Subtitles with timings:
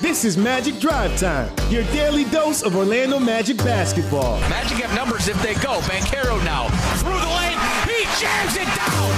[0.00, 4.38] This is Magic Drive Time, your daily dose of Orlando Magic basketball.
[4.48, 5.80] Magic have numbers if they go.
[5.82, 6.68] Banchero now
[6.98, 7.58] through the lane.
[7.86, 9.10] He jams it down.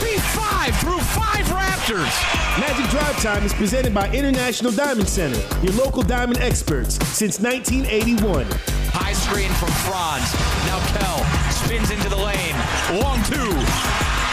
[0.00, 2.60] P5 through five Raptors.
[2.60, 8.46] Magic Drive Time is presented by International Diamond Center, your local diamond experts since 1981.
[8.92, 10.32] High screen from Franz.
[10.66, 11.20] Now Kell
[11.52, 12.56] spins into the lane.
[13.02, 13.52] Long two.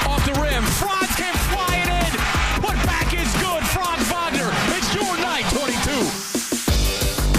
[0.10, 0.64] Off the rim.
[0.64, 1.34] Franz can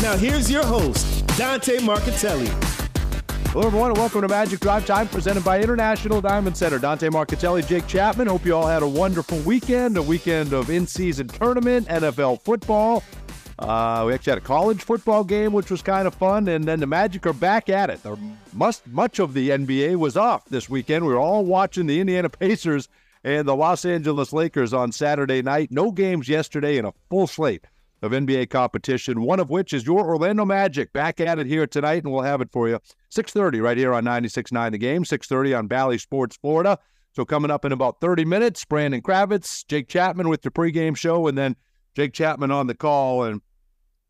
[0.05, 2.47] Now here's your host, Dante Marcatelli.
[3.49, 6.79] Hello, everyone, and welcome to Magic Drive Time, presented by International Diamond Center.
[6.79, 8.27] Dante Marcatelli, Jake Chapman.
[8.27, 13.03] Hope you all had a wonderful weekend, a weekend of in-season tournament, NFL football.
[13.59, 16.81] Uh, we actually had a college football game, which was kind of fun, and then
[16.81, 18.03] the Magic are back at it.
[18.03, 18.19] The,
[18.53, 21.07] must, much of the NBA was off this weekend.
[21.07, 22.91] We were all watching the Indiana Pacers
[23.25, 25.71] and the Los Angeles Lakers on Saturday night.
[25.71, 27.69] No games yesterday and a full slate
[28.05, 32.05] of NBA competition, one of which is your Orlando Magic back at it here tonight,
[32.05, 32.79] and we'll have it for you
[33.11, 36.79] 6.30 right here on 96.9 The Game, 6.30 on Bally Sports Florida.
[37.13, 41.27] So coming up in about 30 minutes, Brandon Kravitz, Jake Chapman with the pregame show,
[41.29, 41.57] and then
[41.95, 43.25] Jake Chapman on the call.
[43.25, 43.41] And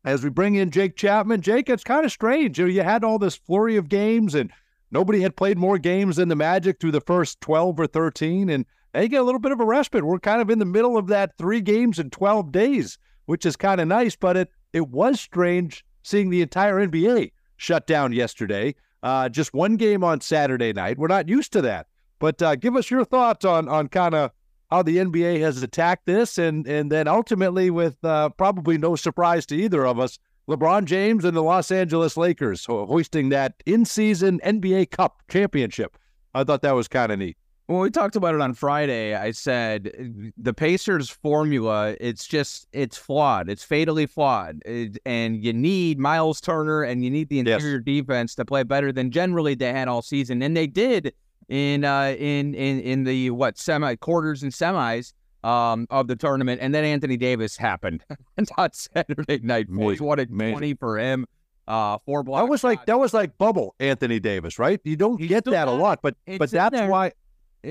[0.03, 2.59] as we bring in Jake Chapman, Jake, it's kind of strange.
[2.59, 4.51] You, know, you had all this flurry of games, and
[4.91, 8.65] nobody had played more games than the Magic through the first 12 or 13, and
[8.91, 10.03] they get a little bit of a respite.
[10.03, 13.55] We're kind of in the middle of that three games in 12 days, which is
[13.55, 18.75] kind of nice, but it, it was strange seeing the entire NBA shut down yesterday.
[19.03, 20.97] Uh, just one game on Saturday night.
[20.97, 21.87] We're not used to that.
[22.19, 24.31] But uh, give us your thoughts on on kind of
[24.71, 29.45] how the NBA has attacked this, and and then ultimately with uh, probably no surprise
[29.47, 30.17] to either of us,
[30.49, 35.97] LeBron James and the Los Angeles Lakers ho- hoisting that in-season NBA Cup championship.
[36.33, 37.37] I thought that was kind of neat.
[37.67, 42.95] When we talked about it on Friday, I said the Pacers formula, it's just, it's
[42.95, 43.49] flawed.
[43.49, 44.61] It's fatally flawed.
[44.65, 47.83] It, and you need Miles Turner and you need the interior yes.
[47.83, 50.43] defense to play better than generally they had all season.
[50.43, 51.13] And they did
[51.47, 55.13] in uh in in in the what semi quarters and semis
[55.43, 56.59] um of the tournament.
[56.61, 58.03] And then Anthony Davis happened
[58.57, 59.69] on Saturday night.
[59.69, 61.25] Boys, what a 20 for him.
[61.67, 62.43] Uh, four blocks.
[62.43, 64.79] That was like that was like bubble Anthony Davis, right?
[64.83, 66.87] You don't He's get that a lot, but but that's there.
[66.87, 67.11] why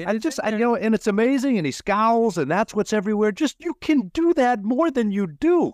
[0.06, 3.32] I just, I, know, and it's amazing, and he scowls, and that's what's everywhere.
[3.32, 5.72] Just you can do that more than you do.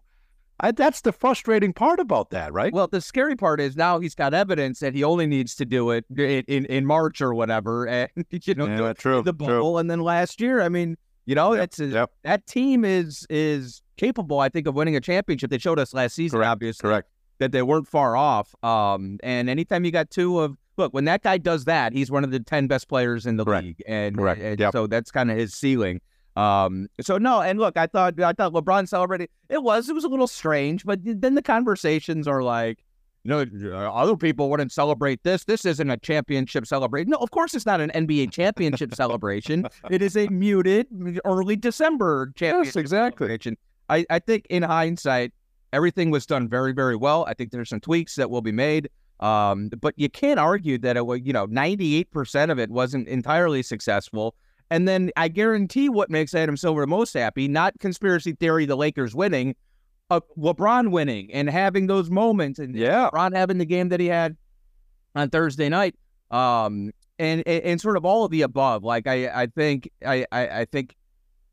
[0.61, 2.73] I, that's the frustrating part about that, right?
[2.73, 5.91] Well, the scary part is now he's got evidence that he only needs to do
[5.91, 9.47] it in, in, in March or whatever, and you know, yeah, true, the bubble.
[9.47, 9.77] True.
[9.79, 12.11] And then last year, I mean, you know, yep, that's a, yep.
[12.25, 15.51] that team is is capable, I think, of winning a championship.
[15.51, 17.09] They showed us last season, correct, obviously, correct,
[17.39, 18.55] that they weren't far off.
[18.63, 22.25] Um, and anytime you got two of look, when that guy does that, he's one
[22.25, 23.65] of the 10 best players in the Correct.
[23.67, 23.83] league.
[23.87, 24.41] And, Correct.
[24.41, 24.73] and Yep.
[24.73, 26.01] so that's kind of his ceiling.
[26.37, 29.29] Um, so no, and look, I thought I thought LeBron celebrated.
[29.49, 32.79] It was it was a little strange, but then the conversations are like,
[33.25, 35.45] you know, other people wouldn't celebrate this.
[35.45, 37.11] This isn't a championship celebration.
[37.11, 39.67] No, of course it's not an NBA championship celebration.
[39.91, 40.87] It is a muted
[41.25, 43.39] early December championship yes, exactly.
[43.91, 45.33] I, I think in hindsight,
[45.73, 47.25] everything was done very, very well.
[47.29, 48.89] I think there's some tweaks that will be made.
[49.21, 53.63] Um, but you can't argue that it was, you know, 98% of it wasn't entirely
[53.63, 54.35] successful.
[54.71, 59.15] And then I guarantee what makes Adam Silver most happy, not conspiracy theory, the Lakers
[59.15, 59.55] winning,
[60.11, 63.11] uh, LeBron winning and having those moments and Yeah.
[63.13, 64.37] LeBron having the game that he had
[65.15, 65.97] on Thursday night.
[66.31, 68.85] Um, and, and, and sort of all of the above.
[68.85, 70.97] Like I, I think, I, I, I think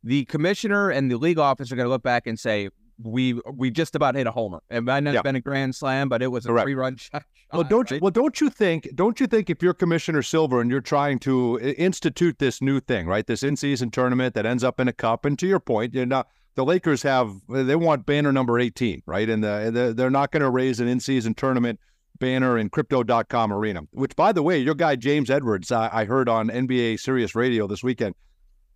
[0.04, 2.70] the commissioner and the league office are going to look back and say,
[3.02, 4.62] we we just about hit a homer.
[4.70, 5.18] It might not Yeah.
[5.18, 6.66] have been a grand slam, but it was a Correct.
[6.66, 7.24] three run shot.
[7.54, 8.02] Well, don't you, right?
[8.02, 8.90] well, don't you think?
[8.96, 13.06] Don't you think if you're Commissioner Silver and you're trying to institute this new thing,
[13.08, 13.26] right?
[13.26, 16.24] This in-season tournament that ends up in a cup, and to your point, you know,
[16.56, 19.30] the Lakers have they want banner number 18, right?
[19.30, 21.80] And the, the, they're not going to raise an in-season tournament
[22.20, 23.82] banner in Crypto.com arena.
[23.92, 27.68] Which, by the way, your guy James Edwards, I, I heard on NBA Sirius Radio
[27.68, 28.16] this weekend,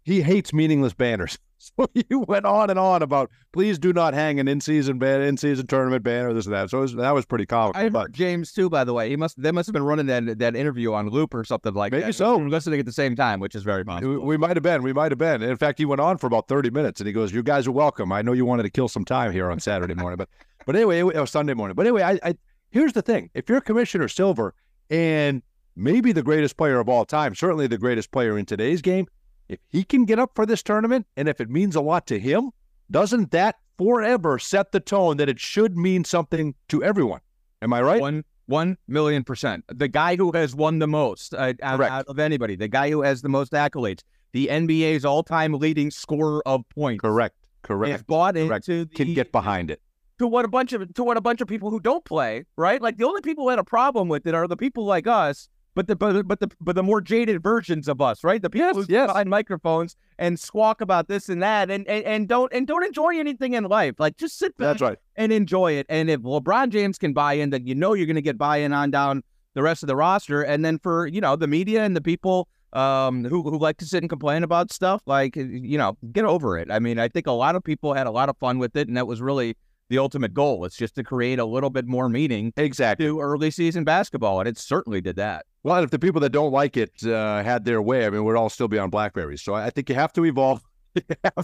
[0.04, 1.38] he hates meaningless banners.
[1.78, 5.68] So he went on and on about please do not hang an in-season ban, in-season
[5.68, 6.70] tournament banner, this and that.
[6.70, 7.82] So it was, that was pretty comical.
[7.82, 8.70] I but- James too.
[8.70, 11.34] By the way, he must they must have been running that that interview on loop
[11.34, 12.14] or something like Maybe that.
[12.14, 12.38] so.
[12.38, 14.82] We were listening at the same time, which is very We, we might have been.
[14.84, 15.42] We might have been.
[15.42, 17.72] In fact, he went on for about 30 minutes and he goes, You guys are
[17.72, 18.12] welcome.
[18.12, 20.30] I know you wanted to kill some time here on Saturday morning, but
[20.66, 21.76] but anyway, it was Sunday morning.
[21.76, 22.36] But anyway, I, I
[22.72, 23.30] here's the thing.
[23.34, 24.54] If you're Commissioner Silver
[24.90, 25.42] and
[25.76, 29.08] maybe the greatest player of all time, certainly the greatest player in today's game,
[29.52, 32.20] if he can get up for this tournament and if it means a lot to
[32.20, 32.52] him,
[32.90, 37.20] doesn't that forever set the tone that it should mean something to everyone?
[37.62, 38.02] Am I right?
[38.02, 39.64] One one million percent.
[39.68, 43.02] The guy who has won the most uh, out, out of anybody, the guy who
[43.02, 44.02] has the most accolades,
[44.34, 47.36] the NBA's all-time leading scorer of points, Correct.
[47.62, 48.08] Correct.
[48.08, 48.68] bought Correct.
[48.68, 49.82] into the Can get behind it.
[50.20, 52.82] to what a bunch of to what a bunch of people who don't play, right?
[52.82, 55.48] Like the only people who had a problem with it are the people like us,
[55.74, 58.42] but the but, but the but the more jaded versions of us, right?
[58.42, 59.08] The people yes, who yes.
[59.08, 63.18] behind microphones and squawk about this and that, and, and and don't and don't enjoy
[63.18, 63.96] anything in life.
[63.98, 64.98] Like just sit back right.
[65.16, 65.86] and enjoy it.
[65.90, 68.58] And if LeBron James can buy in, then you know you're going to get buy
[68.58, 69.24] in on down
[69.54, 70.42] the rest of the roster.
[70.42, 73.86] And then for you know the media and the people um, who who like to
[73.86, 76.70] sit and complain about stuff, like you know, get over it.
[76.72, 78.88] I mean, I think a lot of people had a lot of fun with it,
[78.88, 79.56] and that was really
[79.90, 80.64] the ultimate goal.
[80.66, 83.06] It's just to create a little bit more meaning Exactly.
[83.08, 85.46] to early season basketball, and it certainly did that.
[85.64, 88.36] Well, if the people that don't like it uh, had their way, I mean, we'd
[88.36, 89.42] all still be on Blackberries.
[89.42, 90.64] So I think you have to evolve.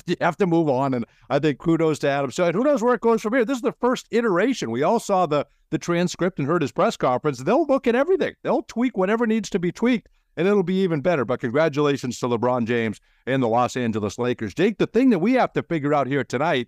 [0.06, 2.32] you, have to, move on, and I think kudos to Adam.
[2.32, 3.46] So who knows where it goes from here?
[3.46, 4.72] This is the first iteration.
[4.72, 7.40] We all saw the the transcript and heard his press conference.
[7.40, 8.34] They'll look at everything.
[8.44, 11.24] They'll tweak whatever needs to be tweaked, and it'll be even better.
[11.24, 14.54] But congratulations to LeBron James and the Los Angeles Lakers.
[14.54, 16.68] Jake, the thing that we have to figure out here tonight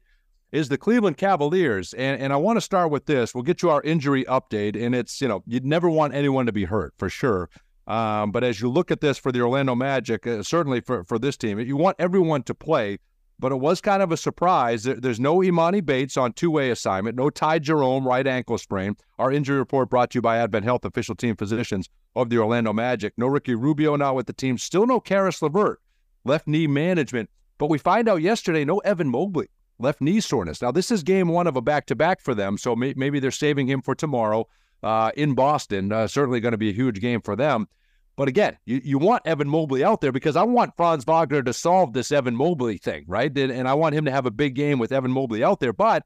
[0.52, 1.94] is the Cleveland Cavaliers.
[1.94, 3.34] And, and I want to start with this.
[3.34, 4.82] We'll get you our injury update.
[4.82, 7.50] And it's, you know, you'd never want anyone to be hurt for sure.
[7.88, 11.18] Um, but as you look at this for the Orlando Magic, uh, certainly for, for
[11.18, 13.00] this team, you want everyone to play.
[13.40, 14.84] But it was kind of a surprise.
[14.84, 18.96] There, there's no Emoni Bates on two way assignment, no Ty Jerome, right ankle sprain.
[19.18, 22.74] Our injury report brought to you by Advent Health, official team physicians of the Orlando
[22.74, 23.14] Magic.
[23.18, 24.58] No Ricky Rubio now with the team.
[24.58, 25.80] Still no Caris LeVert,
[26.26, 27.30] left knee management.
[27.58, 29.48] But we find out yesterday no Evan Mobley
[29.80, 30.62] left knee soreness.
[30.62, 33.20] Now, this is game one of a back to back for them, so may- maybe
[33.20, 34.48] they're saving him for tomorrow
[34.84, 35.92] uh, in Boston.
[35.92, 37.68] Uh, certainly going to be a huge game for them.
[38.16, 41.54] But again, you, you want Evan Mobley out there because I want Franz Wagner to
[41.54, 43.36] solve this Evan Mobley thing, right?
[43.38, 45.72] And, I want him to have a big game with Evan Mobley out there.
[45.72, 46.06] But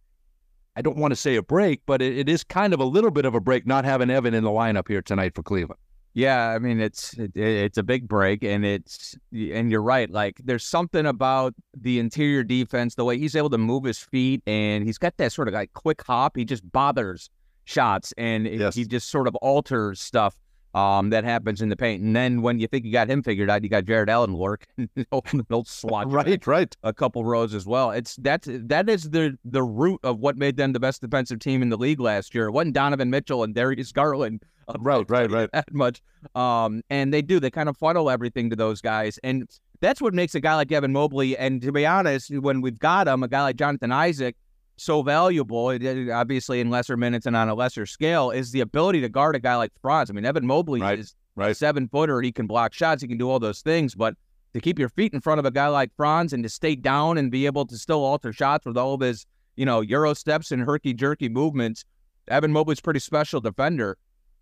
[0.75, 3.09] I don't want to say a break, but it, it is kind of a little
[3.09, 5.79] bit of a break not having Evan in the lineup here tonight for Cleveland.
[6.15, 10.10] Yeah, I mean it's it, it's a big break, and it's and you're right.
[10.10, 14.44] Like there's something about the interior defense, the way he's able to move his feet,
[14.45, 16.38] and he's got that sort of like quick hop.
[16.38, 17.30] He just bothers
[17.65, 18.75] shots, and Yes.
[18.75, 20.36] he just sort of alters stuff
[20.73, 22.01] um, that happens in the paint.
[22.03, 24.65] And then when you think you got him figured out, you got Jarrett Allen work,
[25.49, 26.75] he'll swat Right, right.
[26.83, 27.91] a couple rows as well.
[27.91, 31.61] It's that's that is the the root of what made them the best defensive team
[31.61, 32.47] in the league last year.
[32.47, 34.43] It wasn't Donovan Mitchell and Darius Garland.
[34.67, 35.49] uh, Right, right, right.
[35.53, 36.01] That much.
[36.35, 37.39] Um, and they do.
[37.39, 39.47] They kind of funnel everything to those guys, and
[39.81, 41.37] that's what makes a guy like Evan Mobley.
[41.37, 44.35] And to be honest, when we've got him, a guy like Jonathan Isaac,
[44.77, 45.67] so valuable,
[46.11, 49.39] obviously in lesser minutes and on a lesser scale, is the ability to guard a
[49.39, 50.09] guy like Franz.
[50.09, 51.51] I mean, Evan Mobley Right, is right.
[51.51, 52.21] a seven footer.
[52.21, 53.01] He can block shots.
[53.01, 53.95] He can do all those things.
[53.95, 54.15] But
[54.53, 57.17] to keep your feet in front of a guy like Franz and to stay down
[57.17, 59.25] and be able to still alter shots with all of his,
[59.55, 61.85] you know, Euro steps and herky jerky movements,
[62.27, 63.97] Evan Mobley's pretty special defender.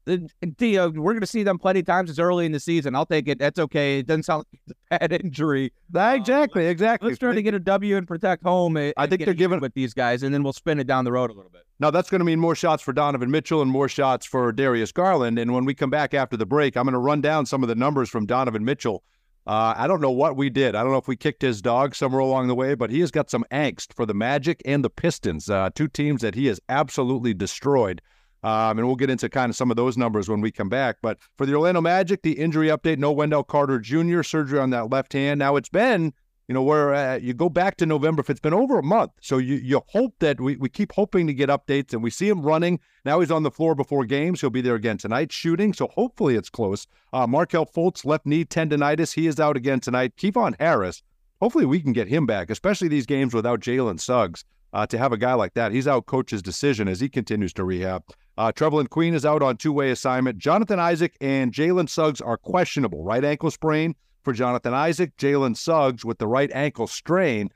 [0.07, 2.09] Uh, we're going to see them plenty of times.
[2.09, 2.95] It's early in the season.
[2.95, 3.39] I'll take it.
[3.39, 3.99] That's okay.
[3.99, 5.71] It doesn't sound like a bad injury.
[5.93, 7.09] exactly, exactly.
[7.09, 8.77] Let's try to get a W and protect home.
[8.77, 11.11] and- I think they're giving- with these guys, and then we'll spin it down the
[11.11, 11.61] road a little bit.
[11.79, 14.91] Now that's going to mean more shots for Donovan Mitchell and more shots for Darius
[14.91, 15.39] Garland.
[15.39, 17.69] And when we come back after the break, I'm going to run down some of
[17.69, 19.03] the numbers from Donovan Mitchell.
[19.47, 20.75] Uh, I don't know what we did.
[20.75, 23.09] I don't know if we kicked his dog somewhere along the way, but he has
[23.09, 26.59] got some angst for the Magic and the Pistons, uh, two teams that he has
[26.69, 28.01] absolutely destroyed.
[28.43, 30.97] Um, and we'll get into kind of some of those numbers when we come back.
[31.01, 34.23] But for the Orlando Magic, the injury update: no Wendell Carter Jr.
[34.23, 35.39] surgery on that left hand.
[35.39, 36.13] Now it's been
[36.51, 39.13] you know, where uh, you go back to November, if it's been over a month.
[39.21, 42.27] So you, you hope that we, we keep hoping to get updates and we see
[42.27, 42.81] him running.
[43.05, 44.41] Now he's on the floor before games.
[44.41, 45.71] He'll be there again tonight shooting.
[45.71, 46.87] So hopefully it's close.
[47.13, 49.13] Uh, Markelle Fultz, left knee tendonitis.
[49.13, 50.17] He is out again tonight.
[50.17, 51.03] Kevon Harris,
[51.39, 54.43] hopefully we can get him back, especially these games without Jalen Suggs.
[54.73, 57.63] Uh, to have a guy like that, he's out coach's decision as he continues to
[57.63, 58.03] rehab.
[58.37, 60.37] Uh, Trevelyn Queen is out on two way assignment.
[60.37, 63.03] Jonathan Isaac and Jalen Suggs are questionable.
[63.03, 67.49] Right ankle sprain for Jonathan Isaac, Jalen Suggs with the right ankle strain.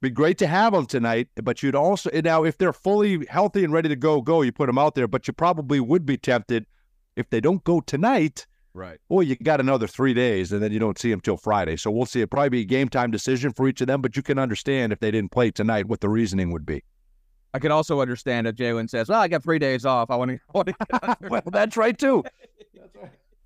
[0.00, 3.72] Be great to have them tonight, but you'd also now if they're fully healthy and
[3.72, 4.40] ready to go, go.
[4.40, 6.64] You put them out there, but you probably would be tempted
[7.16, 8.46] if they don't go tonight.
[8.72, 8.98] Right.
[9.08, 11.76] Well, you got another three days, and then you don't see them till Friday.
[11.76, 12.20] So we'll see.
[12.20, 14.92] It probably be a game time decision for each of them, but you can understand
[14.92, 16.82] if they didn't play tonight what the reasoning would be.
[17.52, 20.10] I could also understand if Jalen says, "Well, I got three days off.
[20.10, 22.24] I want to." well, that's right too.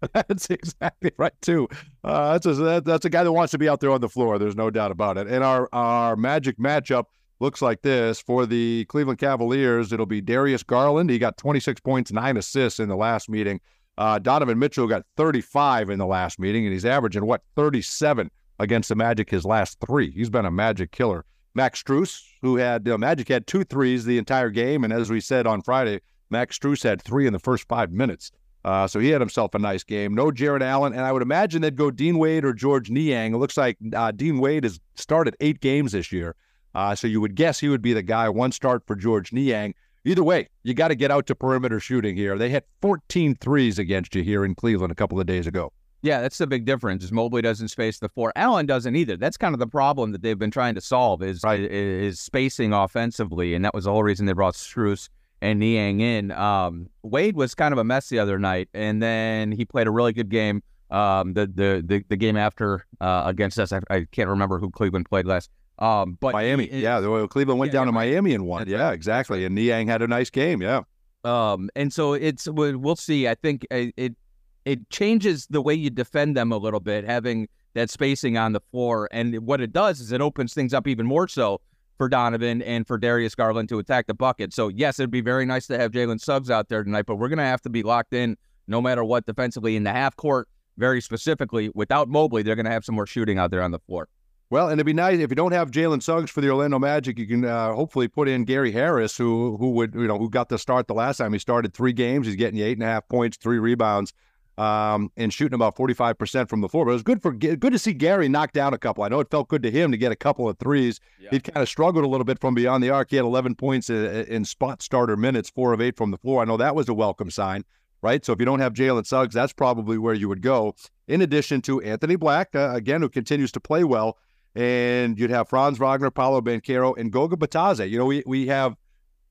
[0.13, 1.67] That's exactly right too.
[2.03, 4.09] Uh, that's a that, that's a guy that wants to be out there on the
[4.09, 4.39] floor.
[4.39, 5.29] There's no doubt about it.
[5.29, 7.05] And our our Magic matchup
[7.41, 9.95] looks like this for the Cleveland Cavaliers.
[9.95, 11.09] It'll be Darius Garland.
[11.09, 13.61] He got 26 points, nine assists in the last meeting.
[13.97, 18.89] Uh, Donovan Mitchell got 35 in the last meeting, and he's averaging what 37 against
[18.89, 20.11] the Magic his last three.
[20.11, 21.25] He's been a Magic killer.
[21.55, 25.47] Max Strus, who had Magic had two threes the entire game, and as we said
[25.47, 28.33] on Friday, Max Strus had three in the first five minutes.
[28.65, 30.15] Uh, so he had himself a nice game.
[30.15, 33.35] No Jarrett Allen, and I would imagine they'd go Dean Wade or George Niang.
[33.35, 36.35] It looks like uh, Dean Wade has started eight games this year.
[36.75, 38.29] Uh, so you would guess he would be the guy.
[38.29, 39.75] One start for George Niang.
[40.05, 42.37] Either way, you got to get out to perimeter shooting here.
[42.37, 45.73] They hit 14 threes against you here in Cleveland a couple of days ago.
[46.05, 47.03] Yeah, that's the big difference.
[47.03, 48.31] Is Mobley doesn't space the floor.
[48.37, 49.17] Allen doesn't either.
[49.17, 51.59] That's kind of the problem that they've been trying to solve is right.
[51.59, 55.09] is, spacing offensively, and that was the whole reason they brought Strus
[55.41, 56.31] and Niang in.
[56.33, 59.91] Um, Wade was kind of a mess the other night, and then he played a
[59.91, 60.63] really good game.
[60.91, 64.71] Um, the, the the the game after uh, against us, I, I, can't remember who
[64.71, 65.49] Cleveland played last.
[65.79, 68.69] Um, but Miami, he, yeah, Cleveland went yeah, down to Miami and won.
[68.69, 69.47] Yeah, exactly.
[69.47, 70.61] And Niang had a nice game.
[70.61, 70.83] Yeah.
[71.25, 73.27] Um, and so it's we'll see.
[73.27, 74.15] I think uh, it
[74.65, 78.61] it changes the way you defend them a little bit, having that spacing on the
[78.71, 79.09] floor.
[79.13, 81.61] And what it does is it opens things up even more so
[81.99, 84.53] for Donovan and for Darius Garland to attack the bucket.
[84.53, 87.29] So yes, it'd be very nice to have Jalen Suggs out there tonight, but we're
[87.29, 90.49] gonna have to be locked in no matter what defensively in the half court.
[90.77, 93.79] Very specifically, without Mobley, they're going to have some more shooting out there on the
[93.79, 94.09] floor.
[94.51, 97.19] Well, and it'd be nice if you don't have Jalen Suggs for the Orlando Magic,
[97.19, 100.49] you can uh, hopefully put in Gary Harris, who who would you know who got
[100.49, 102.27] the start the last time he started three games.
[102.27, 104.13] He's getting you eight and a half points, three rebounds,
[104.59, 106.85] um, and shooting about forty five percent from the floor.
[106.85, 109.05] But it was good for good to see Gary knock down a couple.
[109.05, 111.01] I know it felt good to him to get a couple of threes.
[111.21, 111.31] Yeah.
[111.31, 113.11] He'd kind of struggled a little bit from beyond the arc.
[113.11, 116.43] He had eleven points in, in spot starter minutes, four of eight from the floor.
[116.43, 117.65] I know that was a welcome sign
[118.03, 118.23] right?
[118.23, 120.75] So if you don't have Jalen Suggs, that's probably where you would go.
[121.09, 124.19] In addition to Anthony Black, uh, again, who continues to play well
[124.55, 127.89] and you'd have Franz Wagner, Paolo Banchero, and Goga Bitadze.
[127.89, 128.77] You know, we we have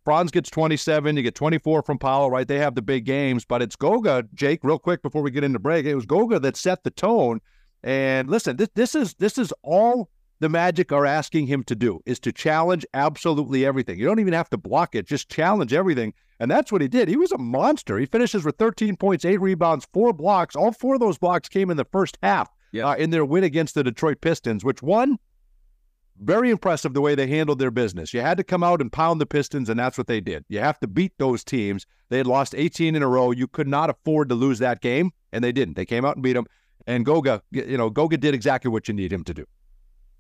[0.04, 2.48] Franz gets 27, you get 24 from Paolo, right?
[2.48, 5.60] They have the big games, but it's Goga, Jake, real quick before we get into
[5.60, 5.86] break.
[5.86, 7.40] It was Goga that set the tone.
[7.84, 12.02] And listen, this this is this is all the Magic are asking him to do
[12.06, 13.98] is to challenge absolutely everything.
[13.98, 16.14] You don't even have to block it, just challenge everything.
[16.40, 17.08] And that's what he did.
[17.08, 17.98] He was a monster.
[17.98, 20.56] He finishes with 13 points, eight rebounds, four blocks.
[20.56, 22.86] All four of those blocks came in the first half yep.
[22.86, 25.18] uh, in their win against the Detroit Pistons, which one,
[26.20, 28.14] very impressive the way they handled their business.
[28.14, 30.46] You had to come out and pound the Pistons, and that's what they did.
[30.48, 31.86] You have to beat those teams.
[32.10, 33.32] They had lost 18 in a row.
[33.32, 35.76] You could not afford to lose that game, and they didn't.
[35.76, 36.46] They came out and beat them.
[36.86, 39.46] And Goga, you know, Goga did exactly what you need him to do.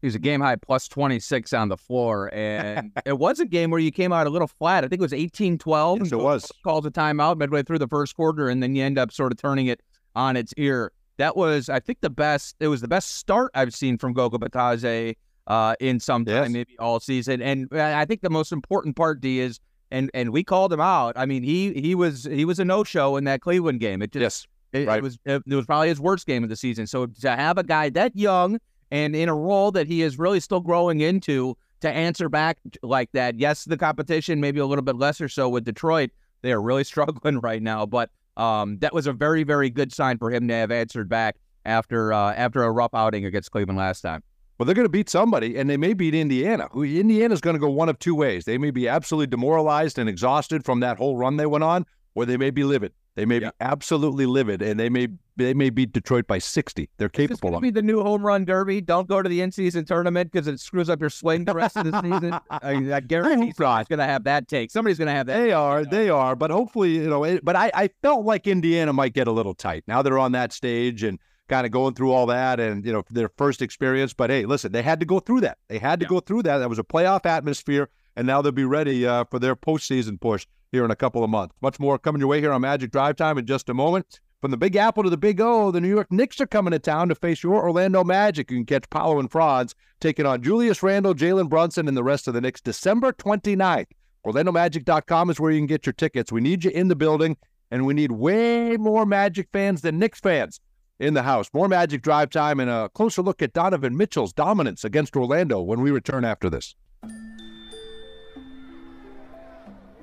[0.01, 2.29] He was a game high plus 26 on the floor.
[2.33, 4.83] And it was a game where you came out a little flat.
[4.83, 5.99] I think it was 18 12.
[5.99, 6.51] Yes, it was.
[6.63, 9.37] Called a timeout midway through the first quarter, and then you end up sort of
[9.37, 9.81] turning it
[10.15, 12.55] on its ear that was, I think, the best.
[12.59, 15.15] It was the best start I've seen from Goga Bitadze
[15.47, 16.49] uh, in some time, yes.
[16.51, 17.41] maybe all season.
[17.41, 19.59] And I think the most important part, D, is
[19.91, 21.13] and and we called him out.
[21.15, 24.01] I mean, he he was he was a no show in that Cleveland game.
[24.01, 24.97] It just yes, it, right.
[24.97, 26.87] it was it, it was probably his worst game of the season.
[26.87, 28.59] So to have a guy that young
[28.91, 33.11] and in a role that he is really still growing into to answer back like
[33.11, 33.37] that.
[33.39, 36.11] Yes, the competition maybe a little bit lesser so with Detroit.
[36.41, 40.17] They are really struggling right now, but um, that was a very, very good sign
[40.17, 44.01] for him to have answered back after uh, after a rough outing against Cleveland last
[44.01, 44.23] time.
[44.57, 46.67] Well, they're going to beat somebody, and they may beat Indiana.
[46.71, 48.45] Who Indiana's going to go one of two ways.
[48.45, 52.25] They may be absolutely demoralized and exhausted from that whole run they went on, or
[52.25, 52.93] they may be livid.
[53.15, 53.49] They may yeah.
[53.49, 56.89] be absolutely livid, and they may they may beat Detroit by sixty.
[56.97, 57.61] They're capable Is of.
[57.61, 58.81] Be the new home run derby.
[58.81, 61.91] Don't go to the in-season tournament because it screws up your swing the rest of
[61.91, 62.39] the season.
[62.49, 64.71] I, I guarantee it's going to have that take.
[64.71, 65.37] Somebody's going to have that.
[65.37, 66.35] They are, they are.
[66.35, 67.23] But hopefully, you know.
[67.23, 70.01] It, but I, I felt like Indiana might get a little tight now.
[70.01, 71.19] They're on that stage and
[71.49, 74.13] kind of going through all that, and you know their first experience.
[74.13, 75.57] But hey, listen, they had to go through that.
[75.67, 76.09] They had to yeah.
[76.09, 76.59] go through that.
[76.59, 80.45] That was a playoff atmosphere, and now they'll be ready uh, for their postseason push
[80.71, 81.55] here in a couple of months.
[81.61, 84.19] Much more coming your way here on Magic Drive Time in just a moment.
[84.41, 86.79] From the Big Apple to the Big O, the New York Knicks are coming to
[86.79, 88.51] town to face your Orlando Magic.
[88.51, 92.27] You can catch Paolo and Franz taking on Julius Randle, Jalen Brunson, and the rest
[92.27, 93.85] of the Knicks December 29th.
[94.25, 96.29] OrlandoMagic.com is where you can get your tickets.
[96.29, 97.37] We need you in the building,
[97.71, 100.59] and we need way more Magic fans than Knicks fans
[100.99, 101.49] in the house.
[101.53, 105.81] More Magic Drive Time and a closer look at Donovan Mitchell's dominance against Orlando when
[105.81, 106.75] we return after this.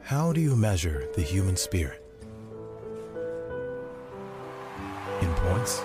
[0.03, 2.03] How do you measure the human spirit?
[5.21, 5.83] In points?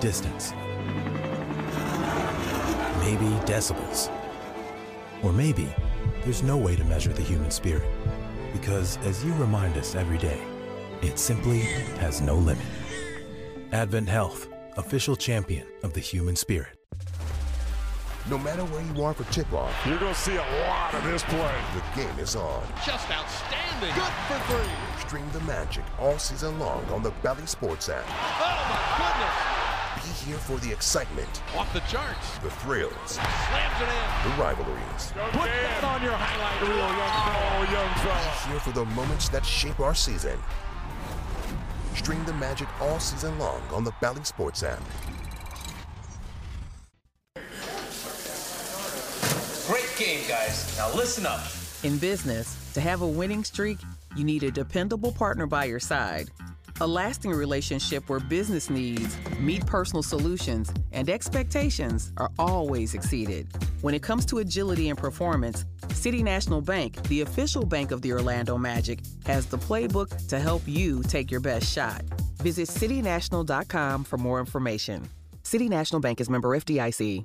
[0.00, 0.52] Distance?
[3.00, 4.10] Maybe decibels?
[5.22, 5.68] Or maybe
[6.24, 7.88] there's no way to measure the human spirit
[8.52, 10.40] because, as you remind us every day,
[11.02, 11.60] it simply
[11.98, 12.64] has no limit.
[13.72, 16.78] Advent Health, official champion of the human spirit.
[18.30, 21.24] No matter where you are for tip-off, you're going to see a lot of this
[21.24, 21.54] play.
[21.74, 22.62] The game is on.
[22.86, 23.92] Just outstanding.
[23.94, 25.04] Good for three.
[25.04, 28.04] Stream the magic all season long on the Bally Sports app.
[28.06, 29.62] Oh, my goodness.
[30.06, 31.42] Be here for the excitement.
[31.56, 32.38] Off the charts.
[32.38, 32.92] The thrills.
[33.10, 34.30] Slams it in.
[34.30, 35.12] The rivalries.
[35.16, 37.58] Go Put that on your highlight reel, young fellow.
[37.58, 38.46] Oh, young fella.
[38.46, 40.38] Be here for the moments that shape our season.
[42.02, 44.82] Stream the magic all season long on the Bally Sports app.
[49.68, 50.76] Great game, guys.
[50.76, 51.40] Now listen up.
[51.84, 53.78] In business, to have a winning streak,
[54.16, 56.28] you need a dependable partner by your side.
[56.80, 63.46] A lasting relationship where business needs meet personal solutions and expectations are always exceeded.
[63.80, 68.12] When it comes to agility and performance, City National Bank, the official bank of the
[68.12, 72.02] Orlando Magic, has the playbook to help you take your best shot.
[72.38, 75.08] Visit citynational.com for more information.
[75.42, 77.24] City National Bank is member FDIC.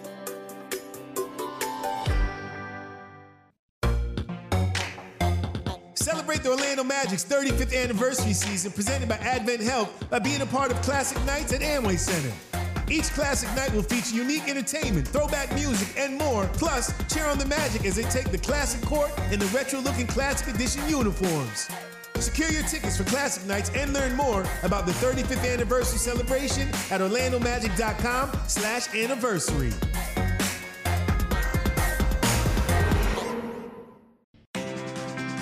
[6.43, 10.81] The Orlando Magic's 35th anniversary season presented by Advent Health by being a part of
[10.81, 12.33] Classic Nights at Amway Center.
[12.89, 16.49] Each classic night will feature unique entertainment, throwback music, and more.
[16.53, 20.53] Plus, cheer on the Magic as they take the classic court in the retro-looking classic
[20.55, 21.69] edition uniforms.
[22.15, 27.01] Secure your tickets for classic nights and learn more about the 35th anniversary celebration at
[27.01, 29.71] orlandomagic.com slash anniversary.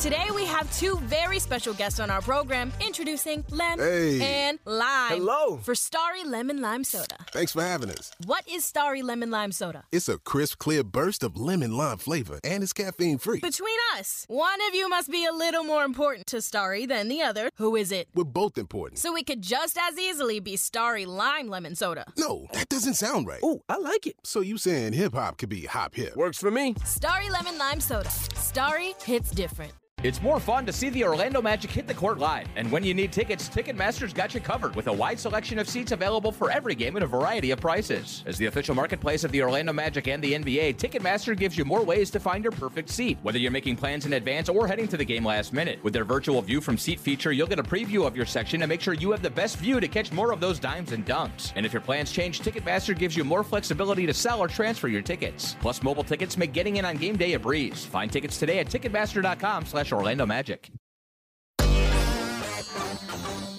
[0.00, 4.22] Today we have two very special guests on our program introducing Lem Hey.
[4.46, 5.10] and Lime.
[5.18, 5.58] Hello.
[5.58, 7.16] For Starry Lemon Lime Soda.
[7.32, 8.10] Thanks for having us.
[8.24, 9.84] What is Starry Lemon Lime Soda?
[9.92, 13.40] It's a crisp, clear burst of lemon lime flavor, and it's caffeine free.
[13.40, 17.20] Between us, one of you must be a little more important to Starry than the
[17.20, 17.50] other.
[17.56, 18.08] Who is it?
[18.14, 19.00] We're both important.
[19.00, 22.06] So it could just as easily be Starry Lime Lemon Soda.
[22.16, 23.40] No, that doesn't sound right.
[23.42, 24.16] Oh, I like it.
[24.24, 26.16] So you saying hip hop could be hop hip?
[26.16, 26.74] Works for me.
[26.86, 28.08] Starry Lemon Lime Soda.
[28.08, 29.72] Starry hits different.
[30.02, 32.46] It's more fun to see the Orlando Magic hit the court live.
[32.56, 35.92] And when you need tickets, Ticketmaster's got you covered with a wide selection of seats
[35.92, 38.24] available for every game at a variety of prices.
[38.26, 41.84] As the official marketplace of the Orlando Magic and the NBA, Ticketmaster gives you more
[41.84, 44.96] ways to find your perfect seat, whether you're making plans in advance or heading to
[44.96, 45.78] the game last minute.
[45.84, 48.66] With their virtual view from seat feature, you'll get a preview of your section to
[48.66, 51.52] make sure you have the best view to catch more of those dimes and dunks.
[51.56, 55.02] And if your plans change, Ticketmaster gives you more flexibility to sell or transfer your
[55.02, 55.56] tickets.
[55.60, 57.84] Plus, mobile tickets make getting in on game day a breeze.
[57.84, 60.70] Find tickets today at Ticketmaster.com slash Orlando Magic.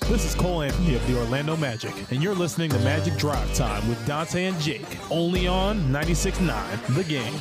[0.09, 3.87] This is Cole Anthony of the Orlando Magic, and you're listening to Magic Drive Time
[3.87, 7.33] with Dante and Jake, only on 96.9 The Game.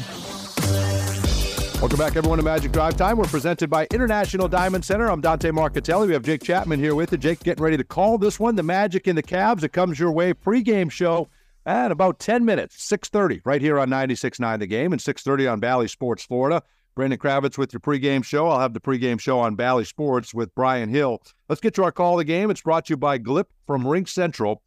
[1.81, 3.17] Welcome back, everyone, to Magic Drive Time.
[3.17, 5.11] We're presented by International Diamond Center.
[5.11, 6.07] I'm Dante Marcatelli.
[6.07, 7.19] We have Jake Chapman here with you.
[7.19, 9.65] Jake getting ready to call this one, the Magic and the Cavs.
[9.65, 11.29] It comes your way pregame show
[11.67, 15.89] at about 10 minutes, 6.30, right here on 96.9 The Game and 6.30 on Bally
[15.89, 16.63] Sports Florida.
[16.95, 18.49] Brandon Kravitz with your pregame show.
[18.49, 21.23] I'll have the pregame show on Bally Sports with Brian Hill.
[21.49, 22.51] Let's get to our call of the game.
[22.51, 24.59] It's brought to you by Glip from RingCentral.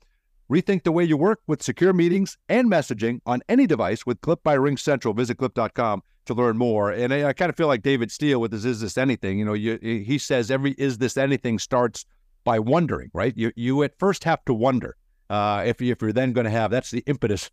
[0.49, 4.43] Rethink the way you work with secure meetings and messaging on any device with Glip
[4.43, 5.15] by RingCentral.
[5.15, 6.91] Visit glip.com to learn more.
[6.91, 9.45] And I, I kind of feel like David Steele with his "Is this anything?" You
[9.45, 12.05] know, you, he says every "Is this anything?" starts
[12.43, 13.33] by wondering, right?
[13.35, 14.95] You you at first have to wonder
[15.29, 17.49] uh, if you, if you're then going to have that's the impetus.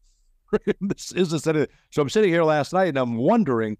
[0.80, 1.68] this is this anything?
[1.90, 3.76] So I'm sitting here last night and I'm wondering.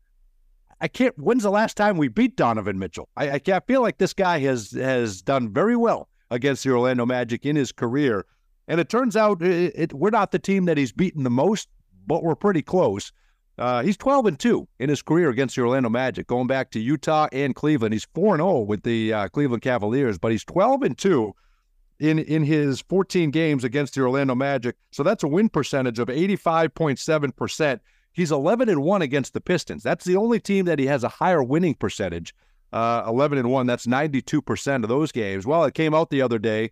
[0.81, 1.17] I can't.
[1.19, 3.09] When's the last time we beat Donovan Mitchell?
[3.17, 7.05] I, I can't feel like this guy has has done very well against the Orlando
[7.05, 8.25] Magic in his career.
[8.69, 11.69] And it turns out it, it, we're not the team that he's beaten the most,
[12.07, 13.13] but we're pretty close.
[13.59, 16.81] Uh, he's 12 and 2 in his career against the Orlando Magic, going back to
[16.81, 17.93] Utah and Cleveland.
[17.93, 21.35] He's 4 and 0 with the uh, Cleveland Cavaliers, but he's 12 and 2
[21.99, 24.77] in in his 14 games against the Orlando Magic.
[24.93, 27.81] So that's a win percentage of 85.7%.
[28.13, 29.83] He's 11 and 1 against the Pistons.
[29.83, 32.35] That's the only team that he has a higher winning percentage.
[32.73, 33.67] Uh, 11 and 1.
[33.67, 35.47] That's 92% of those games.
[35.47, 36.71] Well, it came out the other day,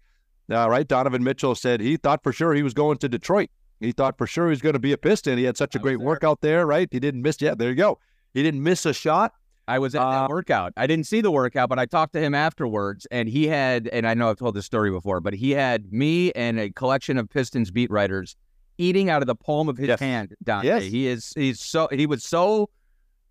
[0.51, 0.87] uh, right?
[0.87, 3.51] Donovan Mitchell said he thought for sure he was going to Detroit.
[3.81, 5.39] He thought for sure he was going to be a Piston.
[5.39, 6.89] He had such a great workout there, right?
[6.91, 7.41] He didn't miss.
[7.41, 7.99] Yeah, there you go.
[8.35, 9.33] He didn't miss a shot.
[9.69, 10.73] I was at Uh, that workout.
[10.77, 14.07] I didn't see the workout, but I talked to him afterwards, and he had, and
[14.07, 17.29] I know I've told this story before, but he had me and a collection of
[17.29, 18.35] Pistons beat writers
[18.79, 20.01] eating out of the palm of his Yes.
[20.01, 20.35] hand.
[20.43, 20.83] Dante, Yes.
[20.85, 22.71] he is, he's so, he was so,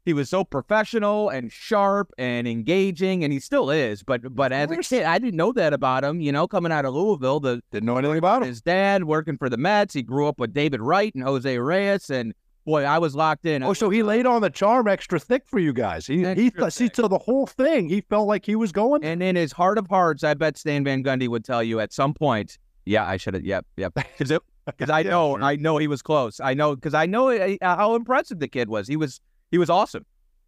[0.05, 4.03] he was so professional and sharp and engaging, and he still is.
[4.03, 6.21] But but as a kid, I didn't know that about him.
[6.21, 8.47] You know, coming out of Louisville, the didn't know anything about him.
[8.47, 9.93] His dad working for the Mets.
[9.93, 12.33] He grew up with David Wright and Jose Reyes, and
[12.65, 13.63] boy, I was locked in.
[13.63, 16.07] Oh, so he laid on the charm extra thick for you guys.
[16.07, 17.89] He he th- see to the whole thing.
[17.89, 19.03] He felt like he was going.
[19.03, 21.91] And in his heart of hearts, I bet Stan Van Gundy would tell you at
[21.91, 23.43] some point, yeah, I should have.
[23.43, 23.93] Yep, yep.
[24.17, 24.31] Because
[24.89, 25.43] I know, sure.
[25.43, 26.39] I know he was close.
[26.39, 28.87] I know because I know uh, how impressive the kid was.
[28.87, 30.05] He was he was awesome.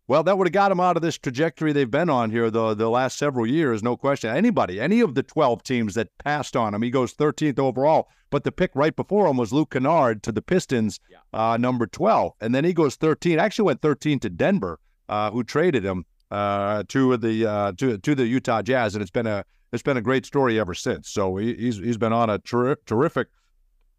[0.08, 2.74] Well, that would have got him out of this trajectory they've been on here the
[2.74, 4.36] the last several years, no question.
[4.36, 8.10] Anybody, any of the 12 teams that passed on him, he goes 13th overall.
[8.32, 11.18] But the pick right before him was Luke Kennard to the Pistons, yeah.
[11.34, 13.40] uh, number 12, and then he goes 13.
[13.40, 14.80] Actually, went 13 to Denver,
[15.10, 19.12] uh, who traded him uh, to the uh, to to the Utah Jazz, and it's
[19.12, 21.10] been a it's been a great story ever since.
[21.10, 23.28] So he, he's he's been on a ter- terrific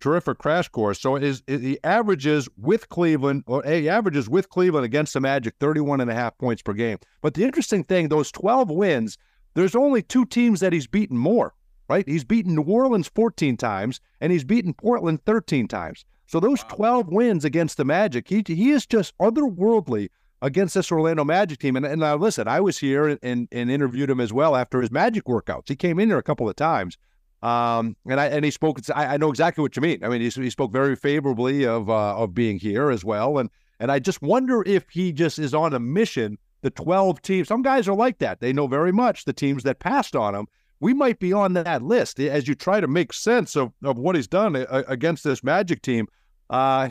[0.00, 1.00] terrific crash course.
[1.00, 5.54] So is, is he averages with Cleveland, or he averages with Cleveland against the Magic
[5.60, 6.98] 31 and a half points per game.
[7.20, 9.18] But the interesting thing, those 12 wins,
[9.54, 11.54] there's only two teams that he's beaten more,
[11.88, 12.08] right?
[12.08, 16.04] He's beaten New Orleans 14 times and he's beaten Portland 13 times.
[16.26, 20.10] So those 12 wins against the Magic, he he is just otherworldly
[20.42, 21.76] against this Orlando Magic team.
[21.76, 24.80] And, and now listen, I was here and, and, and interviewed him as well after
[24.80, 25.68] his Magic workouts.
[25.68, 26.96] He came in here a couple of times.
[27.42, 28.78] Um, and I and he spoke.
[28.94, 30.04] I, I, know exactly what you mean.
[30.04, 33.38] I mean, he, he spoke very favorably of uh, of being here as well.
[33.38, 33.48] And
[33.78, 36.38] and I just wonder if he just is on a mission.
[36.60, 37.48] The twelve teams.
[37.48, 38.40] Some guys are like that.
[38.40, 40.46] They know very much the teams that passed on him.
[40.80, 44.16] We might be on that list as you try to make sense of, of what
[44.16, 46.08] he's done against this Magic team.
[46.48, 46.90] Uh,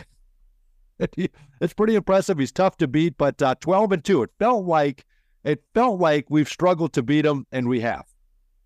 [1.17, 2.37] it's pretty impressive.
[2.37, 4.23] He's tough to beat, but uh, 12 and 2.
[4.23, 5.05] It felt like
[5.43, 8.05] it felt like we've struggled to beat him, and we have.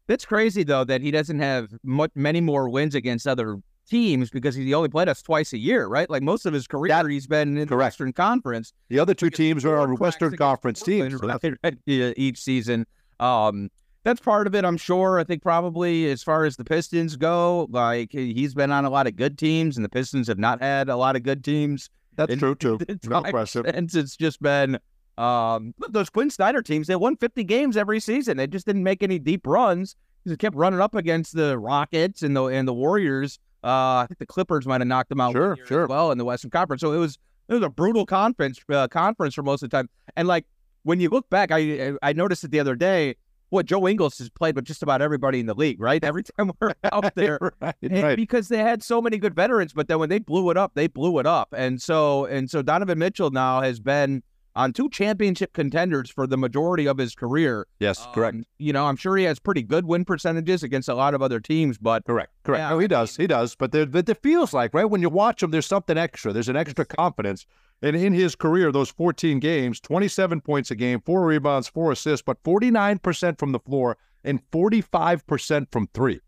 [0.07, 3.57] It's crazy though that he doesn't have much, many more wins against other
[3.89, 6.09] teams because he only played us twice a year, right?
[6.09, 7.69] Like most of his career, that, he's been in correct.
[7.69, 8.73] the Western Conference.
[8.89, 12.85] The other two teams are our Western Conference teams right, each season.
[13.19, 13.69] Um,
[14.03, 15.19] that's part of it, I'm sure.
[15.19, 19.07] I think probably as far as the Pistons go, like he's been on a lot
[19.07, 21.89] of good teams, and the Pistons have not had a lot of good teams.
[22.15, 22.79] That's in, true too.
[23.05, 23.65] No question.
[23.65, 24.77] And it's just been
[25.17, 28.37] um, those Quin Snyder teams, they won 50 games every season.
[28.37, 29.95] They just didn't make any deep runs.
[30.23, 33.39] because They kept running up against the Rockets and the and the Warriors.
[33.63, 35.31] Uh, I think the Clippers might have knocked them out.
[35.33, 35.87] Sure, sure.
[35.87, 39.35] well, in the Western Conference, so it was it was a brutal conference uh, conference
[39.35, 39.89] for most of the time.
[40.15, 40.45] And like
[40.83, 43.15] when you look back, I I noticed it the other day.
[43.49, 46.03] What Joe Ingles has played with just about everybody in the league, right?
[46.03, 48.15] Every time we're out there, right, right.
[48.15, 49.73] because they had so many good veterans.
[49.73, 51.53] But then when they blew it up, they blew it up.
[51.55, 54.23] And so and so Donovan Mitchell now has been
[54.55, 57.67] on two championship contenders for the majority of his career.
[57.79, 58.37] Yes, um, correct.
[58.59, 61.39] You know, I'm sure he has pretty good win percentages against a lot of other
[61.39, 62.61] teams, but correct, correct.
[62.61, 63.55] Yeah, no, he does, he does.
[63.55, 66.33] But there, but it feels like right when you watch him, there's something extra.
[66.33, 67.45] There's an extra confidence.
[67.81, 72.23] And in his career, those 14 games, 27 points a game, four rebounds, four assists,
[72.25, 76.21] but 49% from the floor and 45% from three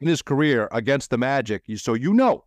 [0.00, 1.64] in his career against the Magic.
[1.76, 2.44] So you know,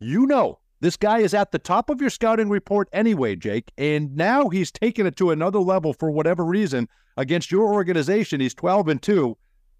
[0.00, 4.14] you know this guy is at the top of your scouting report anyway, Jake, and
[4.16, 8.40] now he's taken it to another level for whatever reason against your organization.
[8.40, 9.36] He's 12 and 2.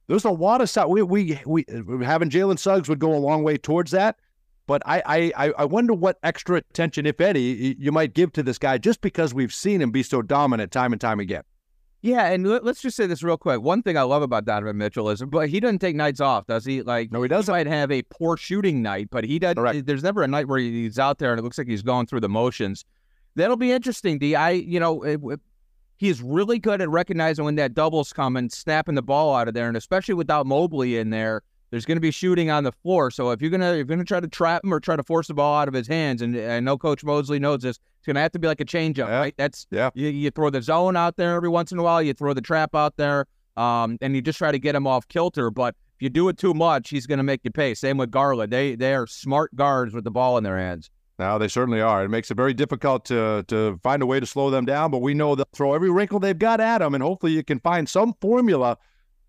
[0.07, 3.57] There's a lot of we we we having Jalen Suggs would go a long way
[3.57, 4.17] towards that.
[4.67, 8.59] But I, I I wonder what extra attention, if any, you might give to this
[8.59, 11.43] guy just because we've seen him be so dominant time and time again.
[12.05, 13.62] Yeah, and let's just say this real quick.
[13.62, 16.62] One thing I love about Donovan Mitchell is, but he doesn't take nights off, does
[16.67, 16.83] he?
[16.83, 17.51] Like, no, he doesn't.
[17.51, 19.55] He might have a poor shooting night, but he does.
[19.55, 19.87] Correct.
[19.87, 22.21] There's never a night where he's out there and it looks like he's going through
[22.21, 22.85] the motions.
[23.37, 24.19] That'll be interesting.
[24.19, 24.35] D.
[24.35, 25.40] I, you know, it, it,
[25.97, 29.69] he's really good at recognizing when that double's coming, snapping the ball out of there,
[29.69, 31.40] and especially without Mobley in there,
[31.75, 33.11] there's going to be shooting on the floor.
[33.11, 35.27] So if you're gonna if you're gonna try to trap him or try to force
[35.27, 38.15] the ball out of his hands, and I know Coach Mosley knows this, it's going
[38.15, 39.19] to have to be like a changeup, yeah.
[39.19, 39.35] right?
[39.37, 39.91] That's yeah.
[39.93, 42.01] You, you, throw the zone out there every once in a while.
[42.01, 45.09] You throw the trap out there, um, and you just try to get him off
[45.09, 45.51] kilter.
[45.51, 47.75] But if you do it too much, he's going to make you pay.
[47.75, 48.53] Same with Garland.
[48.53, 50.91] They they are smart guards with the ball in their hands.
[51.19, 52.05] Now they certainly are.
[52.05, 54.93] It makes it very difficult to to find a way to slow them down.
[54.93, 57.59] But we know they'll throw every wrinkle they've got at them, and hopefully you can
[57.59, 58.79] find some formula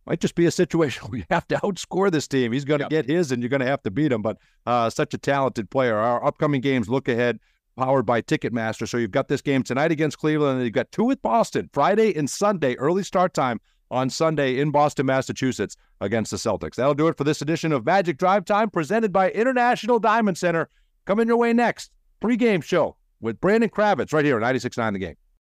[0.05, 2.51] might just be a situation where you have to outscore this team.
[2.51, 2.89] He's going to yep.
[2.89, 4.21] get his, and you're going to have to beat him.
[4.21, 5.97] But uh, such a talented player.
[5.97, 7.39] Our upcoming games look ahead,
[7.77, 8.87] powered by Ticketmaster.
[8.87, 12.15] So you've got this game tonight against Cleveland, and you've got two with Boston, Friday
[12.15, 13.59] and Sunday, early start time
[13.91, 16.75] on Sunday in Boston, Massachusetts, against the Celtics.
[16.75, 20.69] That'll do it for this edition of Magic Drive Time, presented by International Diamond Center.
[21.05, 21.91] Coming your way next,
[22.21, 25.15] pregame show with Brandon Kravitz right here on 96.9 The Game.